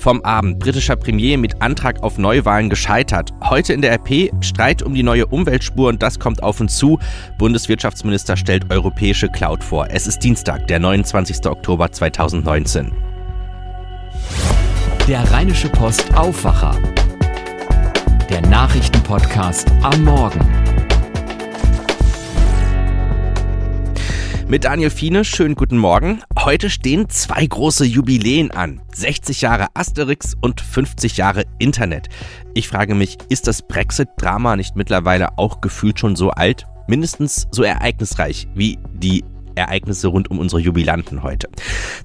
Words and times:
Vom 0.00 0.22
Abend. 0.22 0.60
Britischer 0.60 0.96
Premier 0.96 1.36
mit 1.36 1.60
Antrag 1.60 2.02
auf 2.02 2.16
Neuwahlen 2.16 2.70
gescheitert. 2.70 3.34
Heute 3.44 3.74
in 3.74 3.82
der 3.82 3.92
RP 3.92 4.30
Streit 4.40 4.82
um 4.82 4.94
die 4.94 5.02
neue 5.02 5.26
Umweltspur 5.26 5.90
und 5.90 6.02
das 6.02 6.18
kommt 6.18 6.42
auf 6.42 6.58
uns 6.58 6.78
zu. 6.78 6.98
Bundeswirtschaftsminister 7.36 8.38
stellt 8.38 8.70
europäische 8.70 9.28
Cloud 9.28 9.62
vor. 9.62 9.88
Es 9.90 10.06
ist 10.06 10.20
Dienstag, 10.20 10.66
der 10.68 10.78
29. 10.78 11.44
Oktober 11.44 11.92
2019. 11.92 12.92
Der 15.06 15.30
Rheinische 15.30 15.68
Post 15.68 16.14
Aufwacher. 16.16 16.78
Der 18.30 18.40
Nachrichtenpodcast 18.40 19.70
am 19.82 20.02
Morgen. 20.04 20.40
Mit 24.48 24.64
Daniel 24.64 24.90
Fiene, 24.90 25.24
schönen 25.24 25.54
guten 25.54 25.78
Morgen. 25.78 26.22
Heute 26.42 26.70
stehen 26.70 27.10
zwei 27.10 27.44
große 27.44 27.84
Jubiläen 27.84 28.50
an. 28.50 28.80
60 28.94 29.42
Jahre 29.42 29.66
Asterix 29.74 30.34
und 30.40 30.62
50 30.62 31.18
Jahre 31.18 31.44
Internet. 31.58 32.08
Ich 32.54 32.66
frage 32.66 32.94
mich, 32.94 33.18
ist 33.28 33.46
das 33.46 33.60
Brexit-Drama 33.60 34.56
nicht 34.56 34.74
mittlerweile 34.74 35.36
auch 35.38 35.60
gefühlt 35.60 36.00
schon 36.00 36.16
so 36.16 36.30
alt? 36.30 36.66
Mindestens 36.88 37.46
so 37.50 37.62
ereignisreich 37.62 38.48
wie 38.54 38.78
die 38.94 39.22
Ereignisse 39.54 40.08
rund 40.08 40.30
um 40.30 40.38
unsere 40.38 40.62
Jubilanten 40.62 41.22
heute. 41.22 41.46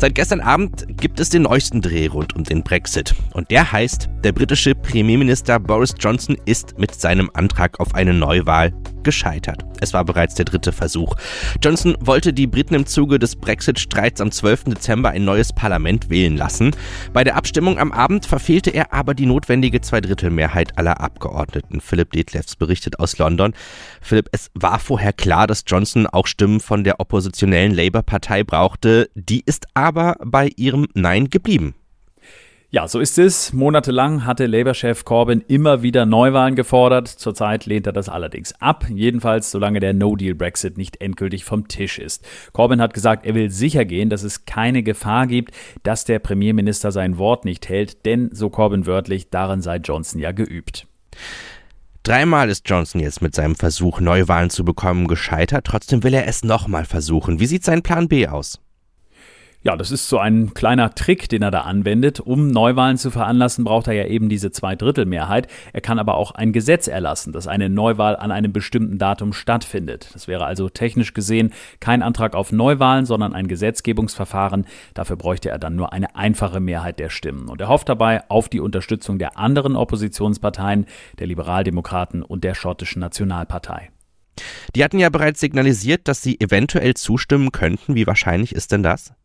Seit 0.02 0.16
gestern 0.16 0.42
Abend 0.42 0.86
gibt 0.98 1.22
es 1.22 1.30
den 1.30 1.44
neuesten 1.44 1.82
Dreh 1.82 2.08
rund 2.08 2.36
um 2.36 2.44
den 2.44 2.62
Brexit. 2.62 3.16
Und 3.32 3.50
der 3.52 3.72
heißt, 3.72 4.10
der 4.26 4.34
britische 4.34 4.76
Premierminister 4.76 5.62
Boris 5.62 5.96
Johnson 5.98 6.36
ist 6.46 6.78
mit 6.78 6.94
seinem 6.94 7.32
Antrag 7.34 7.80
auf 7.80 7.96
eine 7.96 8.14
Neuwahl 8.14 8.74
gescheitert. 9.06 9.64
Es 9.80 9.94
war 9.94 10.04
bereits 10.04 10.36
der 10.36 10.44
dritte 10.44 10.74
Versuch. 10.74 11.16
Johnson 11.64 11.96
wollte 12.02 12.34
die 12.34 12.48
Briten 12.48 12.76
im 12.76 12.86
Zuge 12.86 13.18
des 13.18 13.38
Brexit-Streits 13.38 14.20
am 14.20 14.32
12. 14.32 14.66
Dezember 14.66 15.12
ein 15.12 15.24
neues 15.24 15.54
Parlament 15.54 16.10
wählen 16.10 16.36
lassen. 16.36 16.72
Bei 17.14 17.24
der 17.24 17.38
Abstimmung 17.38 17.80
am 17.80 17.94
Abend 17.94 18.26
verfehlte 18.26 18.72
er 18.72 18.92
aber 18.92 19.14
die 19.14 19.26
notwendige 19.26 19.80
Zweidrittelmehrheit 19.80 20.78
aller 20.78 21.00
Abgeordneten. 21.00 21.80
Philipp 21.80 22.12
Detlefs 22.12 22.58
berichtet 22.58 23.00
aus 23.00 23.18
London. 23.18 23.54
Philipp, 24.02 24.28
es 24.34 24.52
war 24.56 24.80
vorher 24.80 25.14
klar, 25.14 25.48
dass 25.48 25.64
Johnson 25.66 26.06
auch 26.06 26.28
Stimmen 26.28 26.60
von 26.60 26.84
der 26.84 27.00
Opposition 27.00 27.46
oppositionellen 27.46 27.74
Labour-Partei 27.74 28.44
brauchte. 28.44 29.10
Die 29.14 29.44
ist 29.46 29.68
aber 29.74 30.16
bei 30.24 30.50
ihrem 30.58 30.88
Nein 30.96 31.30
geblieben. 31.30 31.76
Ja, 32.76 32.90
so 32.90 33.00
ist 33.00 33.18
es. 33.18 33.54
Monatelang 33.54 34.26
hatte 34.26 34.48
Labour-Chef 34.48 35.06
Corbyn 35.06 35.40
immer 35.48 35.82
wieder 35.82 36.06
Neuwahlen 36.06 36.56
gefordert. 36.56 37.08
Zurzeit 37.08 37.66
lehnt 37.66 37.88
er 37.88 37.94
das 37.94 38.10
allerdings 38.10 38.54
ab. 38.60 38.86
Jedenfalls, 38.94 39.50
solange 39.50 39.80
der 39.80 39.94
No-Deal-Brexit 39.94 40.78
nicht 40.78 41.00
endgültig 41.00 41.46
vom 41.46 41.70
Tisch 41.70 42.00
ist. 42.00 42.28
Corbyn 42.52 42.82
hat 42.82 42.94
gesagt, 42.94 43.26
er 43.26 43.34
will 43.34 43.50
sicher 43.50 43.86
gehen, 43.86 44.10
dass 44.10 44.24
es 44.24 44.44
keine 44.44 44.84
Gefahr 44.84 45.26
gibt, 45.26 45.56
dass 45.84 46.04
der 46.04 46.20
Premierminister 46.20 46.92
sein 46.92 47.18
Wort 47.18 47.46
nicht 47.46 47.70
hält, 47.70 48.06
denn, 48.06 48.30
so 48.34 48.50
Corbyn 48.50 48.86
wörtlich, 48.86 49.30
darin 49.30 49.62
sei 49.62 49.78
Johnson 49.78 50.20
ja 50.20 50.34
geübt. 50.34 50.86
Dreimal 52.04 52.50
ist 52.50 52.70
Johnson 52.70 53.00
jetzt 53.00 53.22
mit 53.22 53.34
seinem 53.36 53.56
Versuch, 53.56 54.02
Neuwahlen 54.02 54.50
zu 54.50 54.66
bekommen, 54.66 55.08
gescheitert. 55.08 55.66
Trotzdem 55.66 56.04
will 56.04 56.14
er 56.14 56.28
es 56.28 56.44
nochmal 56.44 56.84
versuchen. 56.84 57.40
Wie 57.40 57.46
sieht 57.46 57.64
sein 57.64 57.84
Plan 57.84 58.10
B 58.10 58.28
aus? 58.28 58.60
Ja, 59.66 59.76
das 59.76 59.90
ist 59.90 60.08
so 60.08 60.20
ein 60.20 60.54
kleiner 60.54 60.94
Trick, 60.94 61.28
den 61.28 61.42
er 61.42 61.50
da 61.50 61.62
anwendet. 61.62 62.20
Um 62.20 62.50
Neuwahlen 62.50 63.00
zu 63.00 63.10
veranlassen, 63.10 63.64
braucht 63.64 63.88
er 63.88 63.94
ja 63.94 64.06
eben 64.06 64.30
diese 64.30 64.52
Zweidrittelmehrheit. 64.52 65.48
Er 65.74 65.82
kann 65.82 65.98
aber 65.98 66.18
auch 66.18 66.30
ein 66.30 66.54
Gesetz 66.54 66.88
erlassen, 66.88 67.34
dass 67.34 67.48
eine 67.48 67.68
Neuwahl 67.68 68.16
an 68.16 68.30
einem 68.30 68.54
bestimmten 68.54 69.00
Datum 69.00 69.34
stattfindet. 69.34 70.12
Das 70.14 70.28
wäre 70.28 70.46
also 70.46 70.70
technisch 70.70 71.16
gesehen 71.16 71.52
kein 71.80 72.04
Antrag 72.04 72.36
auf 72.36 72.52
Neuwahlen, 72.52 73.08
sondern 73.08 73.34
ein 73.34 73.48
Gesetzgebungsverfahren. 73.48 74.68
Dafür 74.94 75.16
bräuchte 75.16 75.50
er 75.50 75.58
dann 75.58 75.76
nur 75.76 75.92
eine 75.94 76.16
einfache 76.16 76.60
Mehrheit 76.60 77.00
der 77.00 77.10
Stimmen. 77.10 77.50
Und 77.50 77.60
er 77.60 77.68
hofft 77.68 77.90
dabei 77.90 78.30
auf 78.30 78.50
die 78.50 78.60
Unterstützung 78.60 79.18
der 79.18 79.40
anderen 79.40 79.76
Oppositionsparteien, 79.76 80.86
der 81.18 81.26
Liberaldemokraten 81.26 82.22
und 82.22 82.44
der 82.44 82.54
schottischen 82.54 83.00
Nationalpartei. 83.00 83.90
Die 84.76 84.84
hatten 84.84 85.00
ja 85.00 85.10
bereits 85.10 85.40
signalisiert, 85.40 86.08
dass 86.08 86.22
sie 86.22 86.40
eventuell 86.40 86.94
zustimmen 86.94 87.52
könnten. 87.52 87.96
Wie 87.96 88.06
wahrscheinlich 88.06 88.54
ist 88.54 88.72
denn 88.72 88.84
das? 88.84 89.16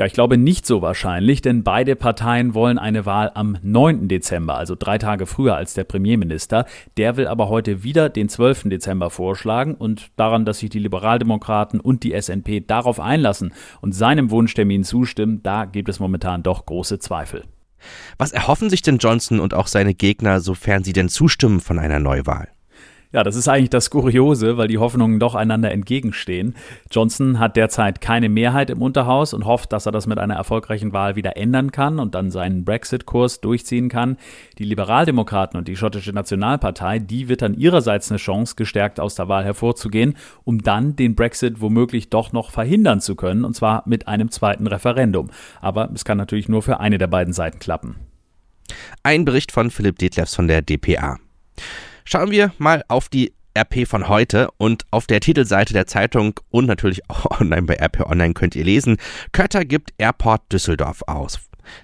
Ja, 0.00 0.06
ich 0.06 0.14
glaube 0.14 0.38
nicht 0.38 0.64
so 0.64 0.80
wahrscheinlich, 0.80 1.42
denn 1.42 1.62
beide 1.62 1.94
Parteien 1.94 2.54
wollen 2.54 2.78
eine 2.78 3.04
Wahl 3.04 3.32
am 3.34 3.58
9. 3.60 4.08
Dezember, 4.08 4.54
also 4.56 4.74
drei 4.74 4.96
Tage 4.96 5.26
früher 5.26 5.56
als 5.56 5.74
der 5.74 5.84
Premierminister. 5.84 6.64
Der 6.96 7.18
will 7.18 7.26
aber 7.26 7.50
heute 7.50 7.82
wieder 7.82 8.08
den 8.08 8.30
12. 8.30 8.70
Dezember 8.70 9.10
vorschlagen 9.10 9.74
und 9.74 10.10
daran, 10.16 10.46
dass 10.46 10.60
sich 10.60 10.70
die 10.70 10.78
Liberaldemokraten 10.78 11.80
und 11.80 12.02
die 12.02 12.18
SNP 12.18 12.66
darauf 12.66 12.98
einlassen 12.98 13.52
und 13.82 13.94
seinem 13.94 14.30
Wunschtermin 14.30 14.84
zustimmen, 14.84 15.42
da 15.42 15.66
gibt 15.66 15.90
es 15.90 16.00
momentan 16.00 16.42
doch 16.42 16.64
große 16.64 16.98
Zweifel. 16.98 17.44
Was 18.16 18.32
erhoffen 18.32 18.70
sich 18.70 18.80
denn 18.80 18.96
Johnson 18.96 19.38
und 19.38 19.52
auch 19.52 19.66
seine 19.66 19.92
Gegner, 19.92 20.40
sofern 20.40 20.82
sie 20.82 20.94
denn 20.94 21.10
zustimmen 21.10 21.60
von 21.60 21.78
einer 21.78 21.98
Neuwahl? 21.98 22.48
Ja, 23.12 23.24
das 23.24 23.34
ist 23.34 23.48
eigentlich 23.48 23.70
das 23.70 23.90
Kuriose, 23.90 24.56
weil 24.56 24.68
die 24.68 24.78
Hoffnungen 24.78 25.18
doch 25.18 25.34
einander 25.34 25.72
entgegenstehen. 25.72 26.54
Johnson 26.92 27.40
hat 27.40 27.56
derzeit 27.56 28.00
keine 28.00 28.28
Mehrheit 28.28 28.70
im 28.70 28.80
Unterhaus 28.80 29.34
und 29.34 29.46
hofft, 29.46 29.72
dass 29.72 29.86
er 29.86 29.92
das 29.92 30.06
mit 30.06 30.18
einer 30.18 30.36
erfolgreichen 30.36 30.92
Wahl 30.92 31.16
wieder 31.16 31.36
ändern 31.36 31.72
kann 31.72 31.98
und 31.98 32.14
dann 32.14 32.30
seinen 32.30 32.64
Brexit-Kurs 32.64 33.40
durchziehen 33.40 33.88
kann. 33.88 34.16
Die 34.58 34.64
Liberaldemokraten 34.64 35.58
und 35.58 35.66
die 35.66 35.74
schottische 35.74 36.12
Nationalpartei, 36.12 37.00
die 37.00 37.28
wird 37.28 37.42
dann 37.42 37.54
ihrerseits 37.54 38.12
eine 38.12 38.18
Chance, 38.18 38.54
gestärkt 38.54 39.00
aus 39.00 39.16
der 39.16 39.28
Wahl 39.28 39.44
hervorzugehen, 39.44 40.16
um 40.44 40.62
dann 40.62 40.94
den 40.94 41.16
Brexit 41.16 41.60
womöglich 41.60 42.10
doch 42.10 42.30
noch 42.32 42.52
verhindern 42.52 43.00
zu 43.00 43.16
können, 43.16 43.44
und 43.44 43.56
zwar 43.56 43.82
mit 43.86 44.06
einem 44.06 44.30
zweiten 44.30 44.68
Referendum. 44.68 45.30
Aber 45.60 45.90
es 45.92 46.04
kann 46.04 46.16
natürlich 46.16 46.48
nur 46.48 46.62
für 46.62 46.78
eine 46.78 46.98
der 46.98 47.08
beiden 47.08 47.32
Seiten 47.32 47.58
klappen. 47.58 47.96
Ein 49.02 49.24
Bericht 49.24 49.50
von 49.50 49.72
Philipp 49.72 49.98
Detlefs 49.98 50.36
von 50.36 50.46
der 50.46 50.62
DPA. 50.62 51.18
Schauen 52.12 52.32
wir 52.32 52.52
mal 52.58 52.82
auf 52.88 53.08
die 53.08 53.32
RP 53.56 53.86
von 53.86 54.08
heute 54.08 54.50
und 54.56 54.84
auf 54.90 55.06
der 55.06 55.20
Titelseite 55.20 55.72
der 55.72 55.86
Zeitung 55.86 56.40
und 56.50 56.66
natürlich 56.66 57.02
auch 57.08 57.40
online 57.40 57.62
bei 57.62 57.76
RP 57.76 58.00
Online 58.00 58.34
könnt 58.34 58.56
ihr 58.56 58.64
lesen, 58.64 58.96
Kötter 59.30 59.64
gibt 59.64 59.92
Airport 59.96 60.52
Düsseldorf 60.52 61.02
aus. 61.06 61.38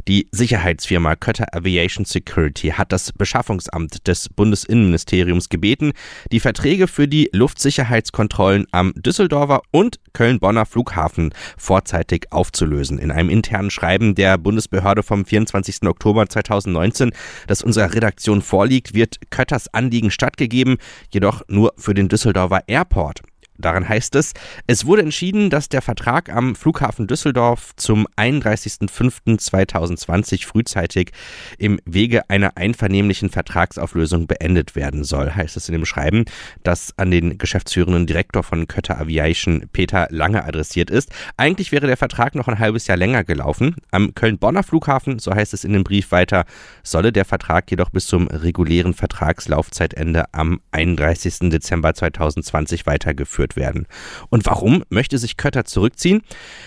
Die 0.08 0.28
Sicherheitsfirma 0.32 1.16
Kötter 1.16 1.46
Aviation 1.52 2.04
Security 2.04 2.68
hat 2.70 2.92
das 2.92 3.12
Beschaffungsamt 3.12 4.06
des 4.06 4.28
Bundesinnenministeriums 4.28 5.48
gebeten, 5.48 5.92
die 6.32 6.40
Verträge 6.40 6.88
für 6.88 7.08
die 7.08 7.30
Luftsicherheitskontrollen 7.32 8.66
am 8.72 8.92
Düsseldorfer 8.94 9.62
und 9.70 9.98
Köln-Bonner 10.12 10.66
Flughafen 10.66 11.32
vorzeitig 11.56 12.32
aufzulösen. 12.32 12.98
In 12.98 13.10
einem 13.10 13.30
internen 13.30 13.70
Schreiben 13.70 14.14
der 14.14 14.38
Bundesbehörde 14.38 15.02
vom 15.02 15.24
24. 15.24 15.82
Oktober 15.82 16.28
2019, 16.28 17.12
das 17.46 17.62
unserer 17.62 17.94
Redaktion 17.94 18.42
vorliegt, 18.42 18.94
wird 18.94 19.18
Kötters 19.30 19.72
Anliegen 19.72 20.10
stattgegeben, 20.10 20.78
jedoch 21.10 21.42
nur 21.48 21.74
für 21.76 21.94
den 21.94 22.08
Düsseldorfer 22.08 22.62
Airport. 22.66 23.22
Darin 23.58 23.88
heißt 23.88 24.14
es, 24.16 24.32
es 24.66 24.84
wurde 24.86 25.02
entschieden, 25.02 25.50
dass 25.50 25.68
der 25.68 25.82
Vertrag 25.82 26.30
am 26.30 26.54
Flughafen 26.54 27.06
Düsseldorf 27.06 27.72
zum 27.76 28.06
31.05.2020 28.16 30.46
frühzeitig 30.46 31.10
im 31.58 31.78
Wege 31.84 32.28
einer 32.28 32.56
einvernehmlichen 32.56 33.30
Vertragsauflösung 33.30 34.26
beendet 34.26 34.74
werden 34.76 35.04
soll, 35.04 35.32
heißt 35.32 35.56
es 35.56 35.68
in 35.68 35.72
dem 35.72 35.86
Schreiben, 35.86 36.24
das 36.62 36.92
an 36.96 37.10
den 37.10 37.38
geschäftsführenden 37.38 38.06
Direktor 38.06 38.42
von 38.42 38.68
Kötter 38.68 39.00
Aviation 39.00 39.68
Peter 39.72 40.06
Lange 40.10 40.44
adressiert 40.44 40.90
ist. 40.90 41.10
Eigentlich 41.36 41.72
wäre 41.72 41.86
der 41.86 41.96
Vertrag 41.96 42.34
noch 42.34 42.48
ein 42.48 42.58
halbes 42.58 42.86
Jahr 42.86 42.98
länger 42.98 43.24
gelaufen. 43.24 43.76
Am 43.90 44.14
Köln-Bonner 44.14 44.62
Flughafen, 44.62 45.18
so 45.18 45.34
heißt 45.34 45.54
es 45.54 45.64
in 45.64 45.72
dem 45.72 45.84
Brief 45.84 46.12
weiter, 46.12 46.44
solle 46.82 47.12
der 47.12 47.24
Vertrag 47.24 47.70
jedoch 47.70 47.88
bis 47.90 48.06
zum 48.06 48.28
regulären 48.28 48.94
Vertragslaufzeitende 48.94 50.26
am 50.32 50.60
31. 50.72 51.50
Dezember 51.50 51.94
2020 51.94 52.86
weitergeführt 52.86 53.45
durchgeführt 53.46 53.56
werden. 53.56 53.86
Und 54.30 54.46
warum 54.46 54.84
möchte 54.90 55.18
sich 55.18 55.36
Kötter 55.36 55.64
zurückziehen? 55.64 56.22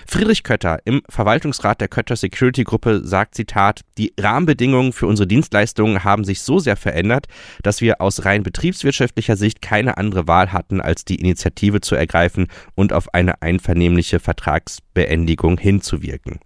Friedrich 0.08 0.44
Kötter 0.44 0.80
im 0.86 1.02
Verwaltungsrat 1.10 1.82
der 1.82 1.88
Kötter 1.88 2.16
Security 2.16 2.64
Gruppe 2.64 3.02
sagt, 3.04 3.36
Zitat, 3.36 3.82
die 3.98 4.14
Rahmenbedingungen 4.20 4.94
für 4.94 5.08
unsere 5.08 5.28
Dienstleistungen 5.28 6.04
haben 6.04 6.24
sich 6.24 6.42
so 6.42 6.60
sehr 6.60 6.76
verändert, 6.76 7.28
dass 7.64 7.82
wir 7.82 8.02
aus 8.02 8.26
rein 8.26 8.44
betriebswirtschaftlicher 8.44 9.36
Sicht 9.36 9.62
keine 9.62 9.98
andere 9.98 10.28
Wahl 10.28 10.52
hatten, 10.52 10.82
als 10.82 11.06
die 11.06 11.16
Initiative 11.16 11.82
zu 11.82 11.96
ergreifen 11.96 12.48
und 12.76 12.94
auf 12.94 13.14
eine 13.14 13.42
einvernehmliche 13.42 14.20
Vertragsbeendigung 15.00 15.58
hinzuwirken. 15.58 16.40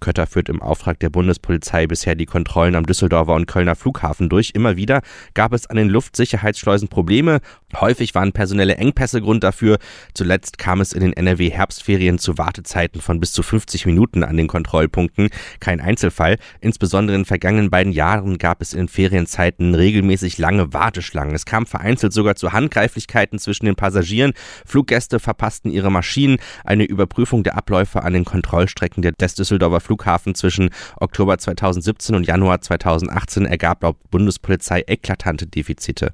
Kötter 0.00 0.26
führt 0.26 0.48
im 0.48 0.62
Auftrag 0.62 0.98
der 1.00 1.10
Bundespolizei 1.10 1.86
bisher 1.86 2.14
die 2.14 2.26
Kontrollen 2.26 2.74
am 2.74 2.86
Düsseldorfer 2.86 3.34
und 3.34 3.46
Kölner 3.46 3.76
Flughafen 3.76 4.28
durch. 4.28 4.52
Immer 4.54 4.76
wieder 4.76 5.02
gab 5.34 5.52
es 5.52 5.66
an 5.66 5.76
den 5.76 5.88
Luftsicherheitsschleusen 5.88 6.88
Probleme. 6.88 7.40
Häufig 7.76 8.14
waren 8.14 8.32
personelle 8.32 8.76
Engpässe 8.76 9.20
Grund 9.20 9.44
dafür. 9.44 9.78
Zuletzt 10.14 10.58
kam 10.58 10.80
es 10.80 10.92
in 10.92 11.00
den 11.00 11.12
NRW-Herbstferien 11.12 12.18
zu 12.18 12.38
Wartezeiten 12.38 13.00
von 13.00 13.20
bis 13.20 13.32
zu 13.32 13.42
50 13.42 13.86
Minuten 13.86 14.24
an 14.24 14.36
den 14.36 14.46
Kontrollpunkten. 14.46 15.28
Kein 15.60 15.80
Einzelfall. 15.80 16.38
Insbesondere 16.60 17.16
in 17.16 17.22
den 17.22 17.26
vergangenen 17.26 17.70
beiden 17.70 17.92
Jahren 17.92 18.38
gab 18.38 18.62
es 18.62 18.72
in 18.72 18.88
Ferienzeiten 18.88 19.74
regelmäßig 19.74 20.38
lange 20.38 20.72
Warteschlangen. 20.72 21.34
Es 21.34 21.44
kam 21.44 21.66
vereinzelt 21.66 22.12
sogar 22.12 22.36
zu 22.36 22.52
Handgreiflichkeiten 22.52 23.38
zwischen 23.38 23.66
den 23.66 23.76
Passagieren. 23.76 24.32
Fluggäste 24.64 25.20
verpassten 25.20 25.70
ihre 25.70 25.90
Maschinen. 25.90 26.38
Eine 26.64 26.84
Überprüfung 26.84 27.42
der 27.42 27.56
Abläufe 27.56 27.97
Abläufe 27.98 28.04
an 28.04 28.12
den 28.12 28.24
Kontrollstrecken 28.24 29.02
des 29.02 29.34
Düsseldorfer 29.34 29.80
Flughafen 29.80 30.34
zwischen 30.34 30.70
Oktober 30.96 31.38
2017 31.38 32.14
und 32.14 32.26
Januar 32.26 32.60
2018 32.60 33.44
ergab 33.46 33.82
laut 33.82 33.96
Bundespolizei 34.10 34.84
eklatante 34.86 35.46
Defizite. 35.46 36.12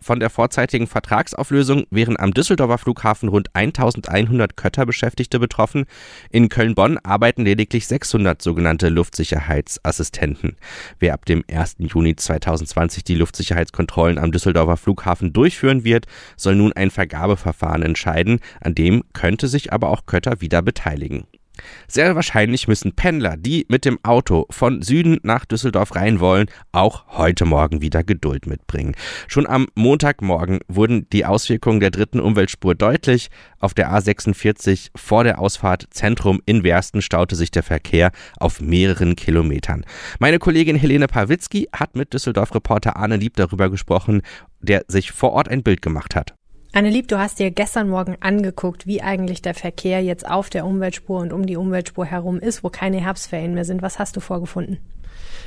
Von 0.00 0.20
der 0.20 0.30
vorzeitigen 0.30 0.86
Vertragsauflösung 0.86 1.84
wären 1.90 2.18
am 2.18 2.32
Düsseldorfer 2.32 2.78
Flughafen 2.78 3.28
rund 3.28 3.54
1100 3.54 4.56
Kötter-Beschäftigte 4.56 5.38
betroffen. 5.38 5.84
In 6.30 6.48
Köln-Bonn 6.48 6.98
arbeiten 6.98 7.44
lediglich 7.44 7.86
600 7.86 8.42
sogenannte 8.42 8.88
Luftsicherheitsassistenten. 8.88 10.56
Wer 10.98 11.14
ab 11.14 11.24
dem 11.26 11.44
1. 11.50 11.76
Juni 11.78 12.16
2020 12.16 13.04
die 13.04 13.14
Luftsicherheitskontrollen 13.14 14.18
am 14.18 14.32
Düsseldorfer 14.32 14.76
Flughafen 14.76 15.32
durchführen 15.32 15.84
wird, 15.84 16.06
soll 16.36 16.56
nun 16.56 16.72
ein 16.72 16.90
Vergabeverfahren 16.90 17.82
entscheiden, 17.82 18.40
an 18.60 18.74
dem 18.74 19.04
könnte 19.12 19.48
sich 19.48 19.72
aber 19.72 19.88
auch 19.88 20.06
Kötter 20.06 20.40
wieder 20.40 20.62
beteiligen. 20.62 21.19
Sehr 21.88 22.14
wahrscheinlich 22.14 22.68
müssen 22.68 22.92
Pendler, 22.94 23.36
die 23.36 23.66
mit 23.68 23.84
dem 23.84 23.98
Auto 24.02 24.46
von 24.50 24.82
Süden 24.82 25.18
nach 25.22 25.44
Düsseldorf 25.44 25.94
rein 25.96 26.20
wollen, 26.20 26.46
auch 26.72 27.04
heute 27.08 27.44
Morgen 27.44 27.80
wieder 27.82 28.04
Geduld 28.04 28.46
mitbringen. 28.46 28.94
Schon 29.28 29.46
am 29.46 29.66
Montagmorgen 29.74 30.60
wurden 30.68 31.08
die 31.10 31.24
Auswirkungen 31.24 31.80
der 31.80 31.90
dritten 31.90 32.20
Umweltspur 32.20 32.74
deutlich. 32.74 33.30
Auf 33.58 33.74
der 33.74 33.92
A46 33.92 34.90
vor 34.96 35.24
der 35.24 35.38
Ausfahrt 35.38 35.86
Zentrum 35.90 36.40
in 36.46 36.64
Wersten 36.64 37.02
staute 37.02 37.36
sich 37.36 37.50
der 37.50 37.62
Verkehr 37.62 38.12
auf 38.38 38.60
mehreren 38.60 39.16
Kilometern. 39.16 39.84
Meine 40.18 40.38
Kollegin 40.38 40.76
Helene 40.76 41.08
Pawlitzki 41.08 41.68
hat 41.72 41.96
mit 41.96 42.12
Düsseldorf-Reporter 42.14 42.96
Arne 42.96 43.16
Lieb 43.16 43.36
darüber 43.36 43.70
gesprochen, 43.70 44.22
der 44.60 44.84
sich 44.88 45.12
vor 45.12 45.32
Ort 45.32 45.48
ein 45.48 45.62
Bild 45.62 45.82
gemacht 45.82 46.14
hat. 46.14 46.34
Annelieb, 46.72 47.08
du 47.08 47.18
hast 47.18 47.40
dir 47.40 47.50
gestern 47.50 47.88
Morgen 47.88 48.16
angeguckt, 48.20 48.86
wie 48.86 49.02
eigentlich 49.02 49.42
der 49.42 49.54
Verkehr 49.54 50.04
jetzt 50.04 50.28
auf 50.28 50.50
der 50.50 50.64
Umweltspur 50.64 51.18
und 51.18 51.32
um 51.32 51.44
die 51.44 51.56
Umweltspur 51.56 52.06
herum 52.06 52.38
ist, 52.38 52.62
wo 52.62 52.68
keine 52.68 53.00
Herbstferien 53.00 53.54
mehr 53.54 53.64
sind. 53.64 53.82
Was 53.82 53.98
hast 53.98 54.14
du 54.14 54.20
vorgefunden? 54.20 54.78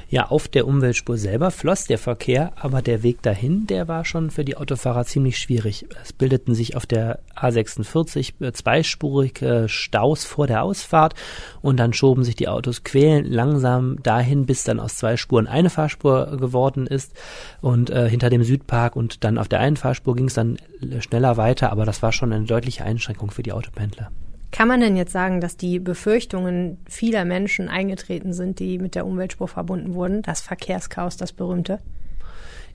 Ja, 0.10 0.28
auf 0.28 0.48
der 0.48 0.68
Umweltspur 0.68 1.18
selber 1.18 1.50
floss 1.50 1.86
der 1.86 1.98
Verkehr, 1.98 2.52
aber 2.56 2.84
der 2.84 3.02
Weg 3.02 3.24
dahin, 3.24 3.66
der 3.66 3.88
war 3.88 4.06
schon 4.06 4.30
für 4.30 4.46
die 4.46 4.56
Autofahrer 4.56 5.06
ziemlich 5.06 5.40
schwierig. 5.40 5.88
Es 6.04 6.14
bildeten 6.14 6.54
sich 6.54 6.76
auf 6.76 6.86
der 6.86 7.20
A46 7.36 8.34
äh, 8.40 8.54
zweispurige 8.54 9.66
Staus 9.68 10.24
vor 10.24 10.46
der 10.46 10.62
Ausfahrt 10.62 11.16
und 11.62 11.78
dann 11.78 11.94
schoben 11.94 12.24
sich 12.24 12.36
die 12.36 12.48
Autos 12.48 12.84
quälend 12.84 13.28
langsam 13.28 14.04
dahin, 14.04 14.46
bis 14.46 14.64
dann 14.64 14.80
aus 14.80 14.98
zwei 14.98 15.18
Spuren 15.18 15.48
eine 15.48 15.72
Fahrspur 15.72 16.38
geworden 16.38 16.86
ist 16.86 17.14
und 17.62 17.90
äh, 17.90 18.08
hinter 18.08 18.30
dem 18.30 18.44
Südpark 18.44 18.96
und 18.96 19.24
dann 19.24 19.40
auf 19.40 19.48
der 19.48 19.62
einen 19.62 19.78
Fahrspur 19.78 20.16
ging 20.16 20.28
es 20.28 20.36
dann 20.36 20.58
schneller 21.00 21.38
weiter, 21.38 21.72
aber 21.72 21.86
das 21.86 22.04
war 22.04 22.12
schon 22.12 22.32
eine 22.34 22.46
deutliche 22.46 22.84
Einschränkung 22.84 23.32
für 23.32 23.42
die 23.42 23.52
Autopendler. 23.52 24.12
Kann 24.54 24.68
man 24.68 24.82
denn 24.82 24.96
jetzt 24.96 25.12
sagen, 25.12 25.42
dass 25.42 25.58
die 25.58 25.80
Befürchtungen 25.80 26.78
vieler 26.88 27.26
Menschen 27.26 27.70
eingetreten 27.70 28.34
sind, 28.34 28.60
die 28.60 28.78
mit 28.78 28.94
der 28.94 29.08
Umweltspur 29.08 29.48
verbunden 29.48 29.96
wurden? 29.96 30.22
Das 30.22 30.42
Verkehrschaos, 30.42 31.18
das 31.18 31.34
berühmte? 31.34 31.80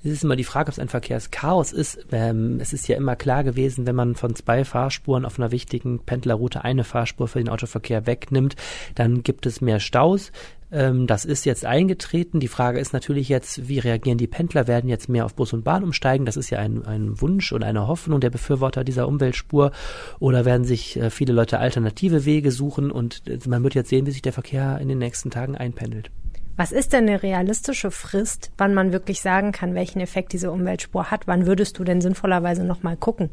Es 0.04 0.12
ist 0.12 0.24
immer 0.24 0.36
die 0.36 0.44
Frage, 0.44 0.68
ob 0.68 0.72
es 0.72 0.78
ein 0.78 0.88
Verkehrschaos 0.88 1.72
ist. 1.72 2.06
Ähm, 2.12 2.60
es 2.60 2.72
ist 2.72 2.86
ja 2.86 2.96
immer 2.96 3.16
klar 3.16 3.42
gewesen, 3.42 3.86
wenn 3.86 3.96
man 3.96 4.14
von 4.14 4.34
zwei 4.34 4.64
Fahrspuren 4.64 5.24
auf 5.24 5.38
einer 5.38 5.50
wichtigen 5.50 5.98
Pendlerroute 5.98 6.62
eine 6.64 6.84
Fahrspur 6.84 7.26
für 7.26 7.38
den 7.38 7.48
Autoverkehr 7.48 8.06
wegnimmt, 8.06 8.54
dann 8.94 9.22
gibt 9.22 9.44
es 9.46 9.60
mehr 9.60 9.80
Staus. 9.80 10.30
Ähm, 10.70 11.06
das 11.06 11.24
ist 11.24 11.46
jetzt 11.46 11.64
eingetreten. 11.64 12.40
Die 12.40 12.48
Frage 12.48 12.78
ist 12.78 12.92
natürlich 12.92 13.28
jetzt, 13.28 13.68
wie 13.68 13.78
reagieren 13.78 14.18
die 14.18 14.26
Pendler? 14.26 14.66
Werden 14.66 14.88
jetzt 14.88 15.08
mehr 15.08 15.24
auf 15.24 15.34
Bus 15.34 15.52
und 15.52 15.64
Bahn 15.64 15.82
umsteigen? 15.82 16.26
Das 16.26 16.36
ist 16.36 16.50
ja 16.50 16.58
ein, 16.58 16.84
ein 16.84 17.20
Wunsch 17.20 17.52
und 17.52 17.64
eine 17.64 17.88
Hoffnung 17.88 18.20
der 18.20 18.30
Befürworter 18.30 18.84
dieser 18.84 19.08
Umweltspur. 19.08 19.72
Oder 20.20 20.44
werden 20.44 20.64
sich 20.64 20.96
äh, 20.96 21.10
viele 21.10 21.32
Leute 21.32 21.58
alternative 21.58 22.24
Wege 22.24 22.52
suchen? 22.52 22.90
Und 22.90 23.26
äh, 23.26 23.38
man 23.48 23.64
wird 23.64 23.74
jetzt 23.74 23.88
sehen, 23.88 24.06
wie 24.06 24.12
sich 24.12 24.22
der 24.22 24.32
Verkehr 24.32 24.78
in 24.78 24.88
den 24.88 24.98
nächsten 24.98 25.30
Tagen 25.30 25.56
einpendelt. 25.56 26.10
Was 26.58 26.72
ist 26.72 26.92
denn 26.92 27.08
eine 27.08 27.22
realistische 27.22 27.92
Frist, 27.92 28.50
wann 28.58 28.74
man 28.74 28.90
wirklich 28.92 29.20
sagen 29.20 29.52
kann, 29.52 29.76
welchen 29.76 30.00
Effekt 30.00 30.32
diese 30.32 30.50
Umweltspur 30.50 31.08
hat? 31.08 31.28
Wann 31.28 31.46
würdest 31.46 31.78
du 31.78 31.84
denn 31.84 32.00
sinnvollerweise 32.00 32.64
nochmal 32.64 32.96
gucken? 32.96 33.30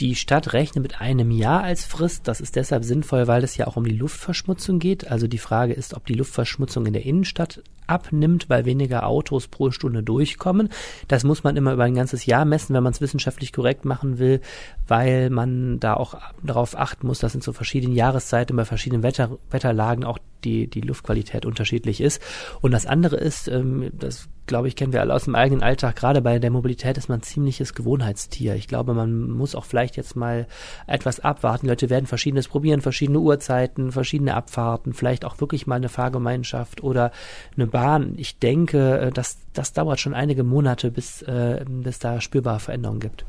Die 0.00 0.14
Stadt 0.14 0.52
rechnet 0.52 0.82
mit 0.82 1.00
einem 1.00 1.30
Jahr 1.30 1.62
als 1.62 1.86
Frist. 1.86 2.28
Das 2.28 2.42
ist 2.42 2.56
deshalb 2.56 2.84
sinnvoll, 2.84 3.28
weil 3.28 3.42
es 3.42 3.56
ja 3.56 3.66
auch 3.66 3.76
um 3.76 3.84
die 3.84 3.96
Luftverschmutzung 3.96 4.78
geht. 4.78 5.10
Also 5.10 5.26
die 5.26 5.38
Frage 5.38 5.72
ist, 5.72 5.94
ob 5.94 6.04
die 6.04 6.12
Luftverschmutzung 6.12 6.84
in 6.84 6.92
der 6.92 7.06
Innenstadt 7.06 7.62
abnimmt, 7.86 8.50
weil 8.50 8.66
weniger 8.66 9.06
Autos 9.06 9.48
pro 9.48 9.70
Stunde 9.70 10.02
durchkommen. 10.02 10.68
Das 11.08 11.24
muss 11.24 11.44
man 11.44 11.56
immer 11.56 11.72
über 11.72 11.84
ein 11.84 11.94
ganzes 11.94 12.26
Jahr 12.26 12.44
messen, 12.44 12.74
wenn 12.74 12.82
man 12.82 12.92
es 12.92 13.00
wissenschaftlich 13.00 13.54
korrekt 13.54 13.86
machen 13.86 14.18
will, 14.18 14.42
weil 14.86 15.30
man 15.30 15.80
da 15.80 15.94
auch 15.94 16.18
darauf 16.42 16.76
achten 16.78 17.06
muss, 17.06 17.20
dass 17.20 17.34
in 17.34 17.40
so 17.40 17.54
verschiedenen 17.54 17.94
Jahreszeiten 17.94 18.54
bei 18.54 18.66
verschiedenen 18.66 19.02
Wetter, 19.02 19.38
Wetterlagen 19.50 20.04
auch 20.04 20.18
die, 20.44 20.66
die 20.68 20.80
Luftqualität 20.80 21.46
unterschiedlich 21.46 22.00
ist. 22.00 22.22
Und 22.60 22.72
das 22.72 22.86
andere 22.86 23.16
ist, 23.16 23.48
ähm, 23.48 23.90
das 23.92 24.28
glaube 24.46 24.68
ich, 24.68 24.76
kennen 24.76 24.92
wir 24.92 25.00
alle 25.00 25.14
aus 25.14 25.24
dem 25.24 25.34
eigenen 25.34 25.62
Alltag, 25.62 25.96
gerade 25.96 26.22
bei 26.22 26.38
der 26.38 26.50
Mobilität 26.50 26.96
ist 26.96 27.08
man 27.08 27.18
ein 27.18 27.22
ziemliches 27.22 27.74
Gewohnheitstier. 27.74 28.54
Ich 28.54 28.68
glaube, 28.68 28.94
man 28.94 29.30
muss 29.30 29.54
auch 29.54 29.64
vielleicht 29.64 29.96
jetzt 29.96 30.16
mal 30.16 30.46
etwas 30.86 31.20
abwarten. 31.20 31.66
Leute 31.66 31.90
werden 31.90 32.06
verschiedenes 32.06 32.48
probieren, 32.48 32.80
verschiedene 32.80 33.18
Uhrzeiten, 33.18 33.92
verschiedene 33.92 34.34
Abfahrten, 34.34 34.92
vielleicht 34.92 35.24
auch 35.24 35.40
wirklich 35.40 35.66
mal 35.66 35.76
eine 35.76 35.88
Fahrgemeinschaft 35.88 36.82
oder 36.82 37.10
eine 37.56 37.66
Bahn. 37.66 38.14
Ich 38.16 38.38
denke, 38.38 38.98
äh, 38.98 39.10
dass 39.10 39.38
das 39.52 39.72
dauert 39.72 40.00
schon 40.00 40.14
einige 40.14 40.44
Monate, 40.44 40.90
bis, 40.90 41.22
äh, 41.22 41.64
bis 41.68 41.98
da 41.98 42.20
spürbare 42.20 42.60
Veränderungen 42.60 43.00
gibt. 43.00 43.24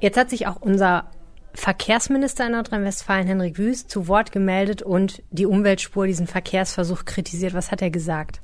Jetzt 0.00 0.16
hat 0.16 0.30
sich 0.30 0.46
auch 0.46 0.60
unser 0.60 1.10
Verkehrsminister 1.54 2.46
in 2.46 2.52
Nordrhein-Westfalen, 2.52 3.26
Henrik 3.26 3.58
Wüst, 3.58 3.90
zu 3.90 4.08
Wort 4.08 4.32
gemeldet 4.32 4.82
und 4.82 5.22
die 5.30 5.46
Umweltspur, 5.46 6.06
diesen 6.06 6.26
Verkehrsversuch 6.26 7.04
kritisiert. 7.04 7.54
Was 7.54 7.70
hat 7.70 7.82
er 7.82 7.90
gesagt? 7.90 8.40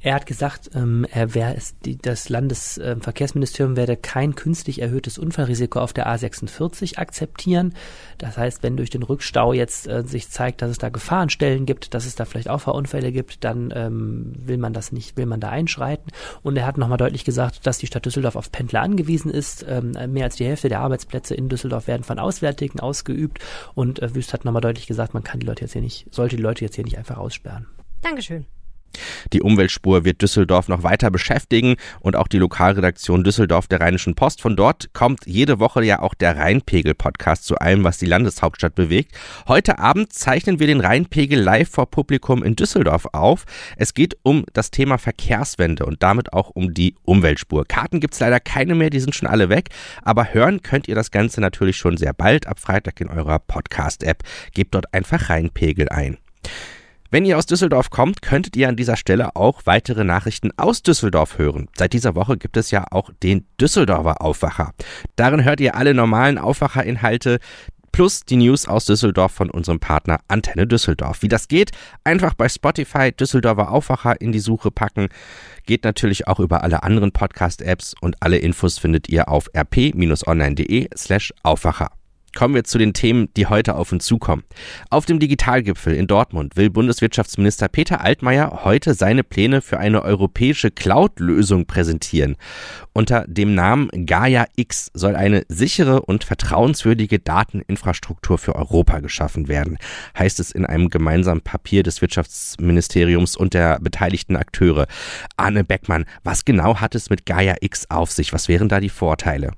Er 0.00 0.14
hat 0.14 0.26
gesagt, 0.26 0.70
ähm, 0.74 1.06
er 1.10 1.34
wäre 1.34 1.56
es, 1.56 1.76
die, 1.80 1.98
das 1.98 2.28
Landesverkehrsministerium 2.28 3.76
werde 3.76 3.96
kein 3.96 4.36
künstlich 4.36 4.80
erhöhtes 4.80 5.18
Unfallrisiko 5.18 5.80
auf 5.80 5.92
der 5.92 6.06
A46 6.06 6.98
akzeptieren. 6.98 7.74
Das 8.16 8.38
heißt, 8.38 8.62
wenn 8.62 8.76
durch 8.76 8.90
den 8.90 9.02
Rückstau 9.02 9.52
jetzt 9.52 9.88
äh, 9.88 10.04
sich 10.04 10.30
zeigt, 10.30 10.62
dass 10.62 10.70
es 10.70 10.78
da 10.78 10.88
Gefahrenstellen 10.88 11.66
gibt, 11.66 11.94
dass 11.94 12.06
es 12.06 12.14
da 12.14 12.24
vielleicht 12.24 12.48
Auffahrunfälle 12.48 13.10
gibt, 13.10 13.42
dann 13.42 13.72
ähm, 13.74 14.34
will 14.38 14.58
man 14.58 14.72
das 14.72 14.92
nicht, 14.92 15.16
will 15.16 15.26
man 15.26 15.40
da 15.40 15.48
einschreiten. 15.48 16.12
Und 16.42 16.56
er 16.56 16.66
hat 16.66 16.78
nochmal 16.78 16.98
deutlich 16.98 17.24
gesagt, 17.24 17.66
dass 17.66 17.78
die 17.78 17.88
Stadt 17.88 18.06
Düsseldorf 18.06 18.36
auf 18.36 18.52
Pendler 18.52 18.82
angewiesen 18.82 19.32
ist. 19.32 19.66
Ähm, 19.68 19.96
mehr 20.12 20.24
als 20.24 20.36
die 20.36 20.44
Hälfte 20.44 20.68
der 20.68 20.80
Arbeitsplätze 20.80 21.34
in 21.34 21.48
Düsseldorf 21.48 21.88
werden 21.88 22.04
von 22.04 22.20
Auswärtigen 22.20 22.78
ausgeübt. 22.78 23.40
Und 23.74 24.00
äh, 24.00 24.14
Wüst 24.14 24.32
hat 24.32 24.44
nochmal 24.44 24.62
deutlich 24.62 24.86
gesagt, 24.86 25.12
man 25.14 25.24
kann 25.24 25.40
die 25.40 25.46
Leute 25.46 25.62
jetzt 25.62 25.72
hier 25.72 25.82
nicht, 25.82 26.06
sollte 26.14 26.36
die 26.36 26.42
Leute 26.42 26.64
jetzt 26.64 26.76
hier 26.76 26.84
nicht 26.84 26.98
einfach 26.98 27.18
aussperren. 27.18 27.66
Dankeschön. 28.02 28.46
Die 29.32 29.42
Umweltspur 29.42 30.04
wird 30.04 30.22
Düsseldorf 30.22 30.68
noch 30.68 30.82
weiter 30.82 31.10
beschäftigen 31.10 31.76
und 32.00 32.16
auch 32.16 32.28
die 32.28 32.38
Lokalredaktion 32.38 33.24
Düsseldorf 33.24 33.66
der 33.66 33.80
Rheinischen 33.80 34.14
Post. 34.14 34.40
Von 34.40 34.56
dort 34.56 34.92
kommt 34.92 35.26
jede 35.26 35.58
Woche 35.58 35.84
ja 35.84 36.00
auch 36.00 36.14
der 36.14 36.36
Rheinpegel-Podcast 36.36 37.44
zu 37.44 37.56
allem, 37.58 37.84
was 37.84 37.98
die 37.98 38.06
Landeshauptstadt 38.06 38.74
bewegt. 38.74 39.12
Heute 39.46 39.78
Abend 39.78 40.12
zeichnen 40.12 40.58
wir 40.60 40.66
den 40.66 40.80
Rheinpegel 40.80 41.40
live 41.40 41.68
vor 41.68 41.90
Publikum 41.90 42.42
in 42.42 42.56
Düsseldorf 42.56 43.06
auf. 43.12 43.44
Es 43.76 43.94
geht 43.94 44.16
um 44.22 44.44
das 44.52 44.70
Thema 44.70 44.98
Verkehrswende 44.98 45.86
und 45.86 46.02
damit 46.02 46.32
auch 46.32 46.50
um 46.50 46.74
die 46.74 46.94
Umweltspur. 47.04 47.64
Karten 47.66 48.00
gibt 48.00 48.14
es 48.14 48.20
leider 48.20 48.40
keine 48.40 48.74
mehr, 48.74 48.90
die 48.90 49.00
sind 49.00 49.14
schon 49.14 49.28
alle 49.28 49.48
weg. 49.48 49.68
Aber 50.02 50.32
hören 50.32 50.62
könnt 50.62 50.88
ihr 50.88 50.94
das 50.94 51.10
Ganze 51.10 51.40
natürlich 51.40 51.76
schon 51.76 51.96
sehr 51.96 52.12
bald 52.12 52.46
ab 52.46 52.58
Freitag 52.60 53.00
in 53.00 53.08
eurer 53.08 53.38
Podcast-App. 53.38 54.22
Gebt 54.52 54.74
dort 54.74 54.92
einfach 54.94 55.30
Rheinpegel 55.30 55.88
ein. 55.88 56.18
Wenn 57.10 57.24
ihr 57.24 57.38
aus 57.38 57.46
Düsseldorf 57.46 57.88
kommt, 57.88 58.20
könntet 58.20 58.54
ihr 58.54 58.68
an 58.68 58.76
dieser 58.76 58.96
Stelle 58.96 59.34
auch 59.34 59.62
weitere 59.64 60.04
Nachrichten 60.04 60.50
aus 60.58 60.82
Düsseldorf 60.82 61.38
hören. 61.38 61.68
Seit 61.74 61.94
dieser 61.94 62.14
Woche 62.14 62.36
gibt 62.36 62.58
es 62.58 62.70
ja 62.70 62.84
auch 62.90 63.10
den 63.22 63.46
Düsseldorfer 63.58 64.20
Aufwacher. 64.20 64.74
Darin 65.16 65.42
hört 65.42 65.60
ihr 65.60 65.74
alle 65.74 65.94
normalen 65.94 66.36
Aufwacherinhalte 66.36 67.38
plus 67.92 68.24
die 68.26 68.36
News 68.36 68.68
aus 68.68 68.84
Düsseldorf 68.84 69.32
von 69.32 69.50
unserem 69.50 69.80
Partner 69.80 70.20
Antenne 70.28 70.66
Düsseldorf. 70.66 71.22
Wie 71.22 71.28
das 71.28 71.48
geht, 71.48 71.70
einfach 72.04 72.34
bei 72.34 72.48
Spotify 72.48 73.10
Düsseldorfer 73.10 73.70
Aufwacher 73.70 74.20
in 74.20 74.30
die 74.30 74.38
Suche 74.38 74.70
packen. 74.70 75.08
Geht 75.64 75.84
natürlich 75.84 76.28
auch 76.28 76.40
über 76.40 76.62
alle 76.62 76.82
anderen 76.82 77.12
Podcast-Apps 77.12 77.94
und 78.02 78.22
alle 78.22 78.36
Infos 78.36 78.78
findet 78.78 79.08
ihr 79.08 79.28
auf 79.28 79.48
rp-online.de 79.56 80.90
slash 80.94 81.32
Aufwacher. 81.42 81.97
Kommen 82.38 82.54
wir 82.54 82.62
zu 82.62 82.78
den 82.78 82.92
Themen, 82.92 83.34
die 83.36 83.48
heute 83.48 83.74
auf 83.74 83.90
uns 83.90 84.04
zukommen. 84.04 84.44
Auf 84.90 85.06
dem 85.06 85.18
Digitalgipfel 85.18 85.92
in 85.92 86.06
Dortmund 86.06 86.56
will 86.56 86.70
Bundeswirtschaftsminister 86.70 87.66
Peter 87.66 88.00
Altmaier 88.00 88.60
heute 88.62 88.94
seine 88.94 89.24
Pläne 89.24 89.60
für 89.60 89.80
eine 89.80 90.04
europäische 90.04 90.70
Cloud-Lösung 90.70 91.66
präsentieren. 91.66 92.36
Unter 92.92 93.24
dem 93.26 93.56
Namen 93.56 93.90
Gaia 94.06 94.46
X 94.54 94.92
soll 94.94 95.16
eine 95.16 95.46
sichere 95.48 96.02
und 96.02 96.22
vertrauenswürdige 96.22 97.18
Dateninfrastruktur 97.18 98.38
für 98.38 98.54
Europa 98.54 99.00
geschaffen 99.00 99.48
werden, 99.48 99.76
heißt 100.16 100.38
es 100.38 100.52
in 100.52 100.64
einem 100.64 100.90
gemeinsamen 100.90 101.40
Papier 101.40 101.82
des 101.82 102.00
Wirtschaftsministeriums 102.02 103.34
und 103.34 103.52
der 103.52 103.80
beteiligten 103.80 104.36
Akteure. 104.36 104.86
Arne 105.36 105.64
Beckmann, 105.64 106.04
was 106.22 106.44
genau 106.44 106.76
hat 106.76 106.94
es 106.94 107.10
mit 107.10 107.26
Gaia 107.26 107.56
X 107.62 107.86
auf 107.90 108.12
sich? 108.12 108.32
Was 108.32 108.46
wären 108.46 108.68
da 108.68 108.78
die 108.78 108.90
Vorteile? 108.90 109.54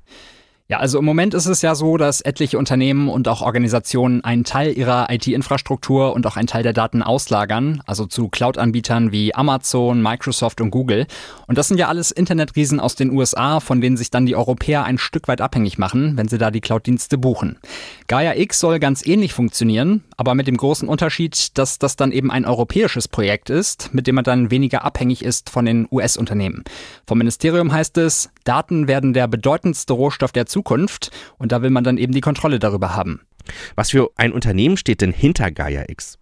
Ja, 0.70 0.78
also 0.78 1.00
im 1.00 1.04
Moment 1.04 1.34
ist 1.34 1.46
es 1.46 1.62
ja 1.62 1.74
so, 1.74 1.96
dass 1.96 2.20
etliche 2.20 2.56
Unternehmen 2.56 3.08
und 3.08 3.26
auch 3.26 3.42
Organisationen 3.42 4.22
einen 4.22 4.44
Teil 4.44 4.78
ihrer 4.78 5.10
IT-Infrastruktur 5.10 6.12
und 6.14 6.24
auch 6.28 6.36
einen 6.36 6.46
Teil 6.46 6.62
der 6.62 6.72
Daten 6.72 7.02
auslagern, 7.02 7.82
also 7.86 8.06
zu 8.06 8.28
Cloud-Anbietern 8.28 9.10
wie 9.10 9.34
Amazon, 9.34 10.00
Microsoft 10.00 10.60
und 10.60 10.70
Google. 10.70 11.08
Und 11.48 11.58
das 11.58 11.66
sind 11.66 11.78
ja 11.78 11.88
alles 11.88 12.12
Internetriesen 12.12 12.78
aus 12.78 12.94
den 12.94 13.10
USA, 13.10 13.58
von 13.58 13.80
denen 13.80 13.96
sich 13.96 14.12
dann 14.12 14.26
die 14.26 14.36
Europäer 14.36 14.84
ein 14.84 14.98
Stück 14.98 15.26
weit 15.26 15.40
abhängig 15.40 15.76
machen, 15.76 16.16
wenn 16.16 16.28
sie 16.28 16.38
da 16.38 16.52
die 16.52 16.60
Cloud-Dienste 16.60 17.18
buchen. 17.18 17.58
Gaia 18.06 18.36
X 18.36 18.60
soll 18.60 18.78
ganz 18.78 19.04
ähnlich 19.04 19.32
funktionieren, 19.32 20.04
aber 20.20 20.34
mit 20.34 20.46
dem 20.46 20.58
großen 20.58 20.86
Unterschied, 20.86 21.56
dass 21.56 21.78
das 21.78 21.96
dann 21.96 22.12
eben 22.12 22.30
ein 22.30 22.44
europäisches 22.44 23.08
Projekt 23.08 23.48
ist, 23.48 23.94
mit 23.94 24.06
dem 24.06 24.16
man 24.16 24.24
dann 24.24 24.50
weniger 24.50 24.84
abhängig 24.84 25.24
ist 25.24 25.48
von 25.48 25.64
den 25.64 25.88
US-Unternehmen. 25.90 26.62
Vom 27.06 27.16
Ministerium 27.16 27.72
heißt 27.72 27.96
es, 27.96 28.28
Daten 28.44 28.86
werden 28.86 29.14
der 29.14 29.28
bedeutendste 29.28 29.94
Rohstoff 29.94 30.32
der 30.32 30.44
Zukunft 30.44 31.10
und 31.38 31.52
da 31.52 31.62
will 31.62 31.70
man 31.70 31.84
dann 31.84 31.96
eben 31.96 32.12
die 32.12 32.20
Kontrolle 32.20 32.58
darüber 32.58 32.94
haben. 32.94 33.22
Was 33.76 33.92
für 33.92 34.10
ein 34.16 34.32
Unternehmen 34.32 34.76
steht 34.76 35.00
denn 35.00 35.10
hinter 35.10 35.50
Gaia 35.50 35.84
X? 35.88 36.18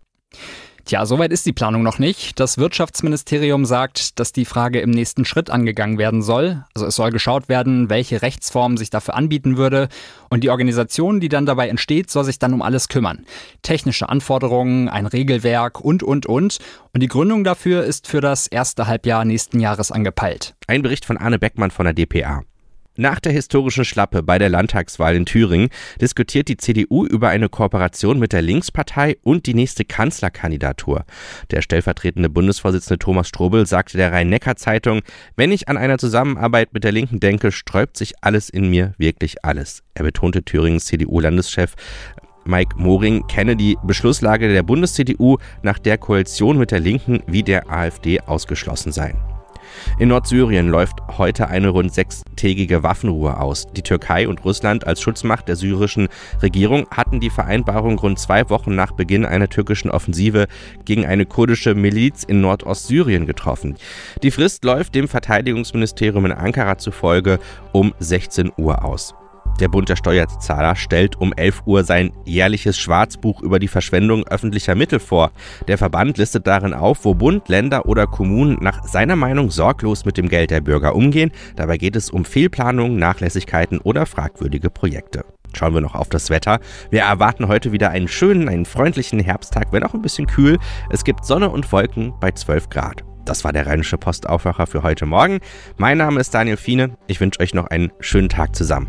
Tja, 0.88 1.04
soweit 1.04 1.32
ist 1.32 1.44
die 1.44 1.52
Planung 1.52 1.82
noch 1.82 1.98
nicht. 1.98 2.40
Das 2.40 2.56
Wirtschaftsministerium 2.56 3.66
sagt, 3.66 4.18
dass 4.18 4.32
die 4.32 4.46
Frage 4.46 4.80
im 4.80 4.88
nächsten 4.88 5.26
Schritt 5.26 5.50
angegangen 5.50 5.98
werden 5.98 6.22
soll. 6.22 6.64
Also 6.74 6.86
es 6.86 6.96
soll 6.96 7.10
geschaut 7.10 7.50
werden, 7.50 7.90
welche 7.90 8.22
Rechtsform 8.22 8.78
sich 8.78 8.88
dafür 8.88 9.14
anbieten 9.14 9.58
würde. 9.58 9.90
Und 10.30 10.44
die 10.44 10.48
Organisation, 10.48 11.20
die 11.20 11.28
dann 11.28 11.44
dabei 11.44 11.68
entsteht, 11.68 12.08
soll 12.08 12.24
sich 12.24 12.38
dann 12.38 12.54
um 12.54 12.62
alles 12.62 12.88
kümmern. 12.88 13.26
Technische 13.60 14.08
Anforderungen, 14.08 14.88
ein 14.88 15.04
Regelwerk 15.04 15.78
und, 15.78 16.02
und, 16.02 16.24
und. 16.24 16.58
Und 16.94 17.02
die 17.02 17.08
Gründung 17.08 17.44
dafür 17.44 17.84
ist 17.84 18.06
für 18.06 18.22
das 18.22 18.46
erste 18.46 18.86
Halbjahr 18.86 19.26
nächsten 19.26 19.60
Jahres 19.60 19.92
angepeilt. 19.92 20.54
Ein 20.68 20.80
Bericht 20.80 21.04
von 21.04 21.18
Arne 21.18 21.38
Beckmann 21.38 21.70
von 21.70 21.84
der 21.84 21.92
DPA. 21.92 22.44
Nach 23.00 23.20
der 23.20 23.30
historischen 23.30 23.84
Schlappe 23.84 24.24
bei 24.24 24.40
der 24.40 24.48
Landtagswahl 24.48 25.14
in 25.14 25.24
Thüringen 25.24 25.68
diskutiert 26.00 26.48
die 26.48 26.56
CDU 26.56 27.06
über 27.06 27.28
eine 27.28 27.48
Kooperation 27.48 28.18
mit 28.18 28.32
der 28.32 28.42
Linkspartei 28.42 29.18
und 29.22 29.46
die 29.46 29.54
nächste 29.54 29.84
Kanzlerkandidatur. 29.84 31.04
Der 31.52 31.62
stellvertretende 31.62 32.28
Bundesvorsitzende 32.28 32.98
Thomas 32.98 33.28
Strobel 33.28 33.66
sagte 33.66 33.98
der 33.98 34.10
Rhein-Neckar-Zeitung, 34.10 35.02
wenn 35.36 35.52
ich 35.52 35.68
an 35.68 35.76
einer 35.76 35.98
Zusammenarbeit 35.98 36.72
mit 36.72 36.82
der 36.82 36.90
Linken 36.90 37.20
denke, 37.20 37.52
sträubt 37.52 37.96
sich 37.96 38.14
alles 38.20 38.48
in 38.48 38.68
mir, 38.68 38.94
wirklich 38.98 39.44
alles. 39.44 39.84
Er 39.94 40.02
betonte 40.02 40.42
Thüringens 40.42 40.86
CDU-Landeschef 40.86 41.76
Mike 42.46 42.74
Moring 42.78 43.28
kenne 43.28 43.54
die 43.54 43.76
Beschlusslage 43.84 44.52
der 44.52 44.64
Bundes-CDU, 44.64 45.36
nach 45.62 45.78
der 45.78 45.98
Koalition 45.98 46.58
mit 46.58 46.72
der 46.72 46.80
Linken 46.80 47.22
wie 47.28 47.44
der 47.44 47.70
AfD 47.70 48.18
ausgeschlossen 48.22 48.90
sei. 48.90 49.14
In 49.98 50.08
Nordsyrien 50.08 50.68
läuft 50.68 50.98
heute 51.18 51.48
eine 51.48 51.68
rund 51.68 51.92
sechstägige 51.92 52.82
Waffenruhe 52.82 53.38
aus. 53.38 53.66
Die 53.76 53.82
Türkei 53.82 54.28
und 54.28 54.44
Russland 54.44 54.86
als 54.86 55.00
Schutzmacht 55.00 55.48
der 55.48 55.56
syrischen 55.56 56.08
Regierung 56.42 56.86
hatten 56.90 57.20
die 57.20 57.30
Vereinbarung 57.30 57.98
rund 57.98 58.18
zwei 58.18 58.48
Wochen 58.50 58.74
nach 58.74 58.92
Beginn 58.92 59.24
einer 59.24 59.48
türkischen 59.48 59.90
Offensive 59.90 60.46
gegen 60.84 61.06
eine 61.06 61.26
kurdische 61.26 61.74
Miliz 61.74 62.24
in 62.24 62.40
Nordostsyrien 62.40 63.26
getroffen. 63.26 63.76
Die 64.22 64.30
Frist 64.30 64.64
läuft 64.64 64.94
dem 64.94 65.08
Verteidigungsministerium 65.08 66.26
in 66.26 66.32
Ankara 66.32 66.78
zufolge 66.78 67.38
um 67.72 67.94
16 67.98 68.52
Uhr 68.56 68.84
aus. 68.84 69.14
Der 69.60 69.66
Bund 69.66 69.88
der 69.88 69.96
Steuerzahler 69.96 70.76
stellt 70.76 71.16
um 71.16 71.32
11 71.32 71.62
Uhr 71.66 71.82
sein 71.82 72.12
jährliches 72.24 72.78
Schwarzbuch 72.78 73.42
über 73.42 73.58
die 73.58 73.66
Verschwendung 73.66 74.24
öffentlicher 74.28 74.76
Mittel 74.76 75.00
vor. 75.00 75.32
Der 75.66 75.78
Verband 75.78 76.16
listet 76.16 76.46
darin 76.46 76.74
auf, 76.74 77.04
wo 77.04 77.14
Bund, 77.14 77.48
Länder 77.48 77.86
oder 77.86 78.06
Kommunen 78.06 78.58
nach 78.60 78.84
seiner 78.84 79.16
Meinung 79.16 79.50
sorglos 79.50 80.04
mit 80.04 80.16
dem 80.16 80.28
Geld 80.28 80.52
der 80.52 80.60
Bürger 80.60 80.94
umgehen. 80.94 81.32
Dabei 81.56 81.76
geht 81.76 81.96
es 81.96 82.08
um 82.08 82.24
Fehlplanungen, 82.24 82.98
Nachlässigkeiten 82.98 83.78
oder 83.78 84.06
fragwürdige 84.06 84.70
Projekte. 84.70 85.24
Schauen 85.54 85.74
wir 85.74 85.80
noch 85.80 85.96
auf 85.96 86.08
das 86.08 86.30
Wetter. 86.30 86.60
Wir 86.90 87.02
erwarten 87.02 87.48
heute 87.48 87.72
wieder 87.72 87.90
einen 87.90 88.06
schönen, 88.06 88.48
einen 88.48 88.64
freundlichen 88.64 89.18
Herbsttag, 89.18 89.72
wenn 89.72 89.82
auch 89.82 89.94
ein 89.94 90.02
bisschen 90.02 90.26
kühl. 90.26 90.58
Es 90.90 91.02
gibt 91.02 91.24
Sonne 91.24 91.50
und 91.50 91.72
Wolken 91.72 92.12
bei 92.20 92.30
12 92.30 92.68
Grad. 92.68 93.02
Das 93.24 93.44
war 93.44 93.52
der 93.52 93.66
Rheinische 93.66 93.98
Postaufwacher 93.98 94.66
für 94.66 94.82
heute 94.82 95.04
Morgen. 95.04 95.40
Mein 95.78 95.98
Name 95.98 96.20
ist 96.20 96.32
Daniel 96.32 96.56
Fiene. 96.56 96.96
Ich 97.08 97.20
wünsche 97.20 97.40
euch 97.40 97.54
noch 97.54 97.66
einen 97.66 97.90
schönen 98.00 98.28
Tag 98.28 98.54
zusammen. 98.54 98.88